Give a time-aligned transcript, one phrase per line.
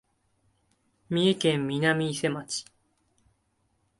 [1.11, 2.65] 三重県南伊勢町